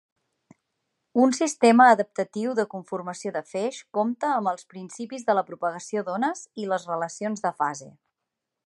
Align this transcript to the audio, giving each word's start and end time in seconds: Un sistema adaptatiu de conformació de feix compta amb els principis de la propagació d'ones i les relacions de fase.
Un 1.23 1.33
sistema 1.39 1.87
adaptatiu 1.95 2.55
de 2.61 2.65
conformació 2.73 3.35
de 3.37 3.45
feix 3.53 3.83
compta 3.99 4.33
amb 4.39 4.53
els 4.55 4.69
principis 4.73 5.29
de 5.29 5.37
la 5.41 5.45
propagació 5.53 6.05
d'ones 6.11 6.45
i 6.65 6.69
les 6.75 6.91
relacions 6.95 7.47
de 7.47 7.55
fase. 7.63 7.95